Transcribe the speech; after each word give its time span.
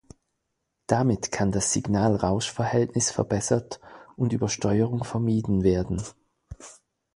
Damit 0.87 1.31
kann 1.31 1.51
das 1.51 1.73
Signal-Rausch-Verhältnis 1.73 3.11
verbessert 3.11 3.79
und 4.15 4.33
Übersteuerung 4.33 5.03
vermieden 5.03 5.61
werden. 5.63 6.01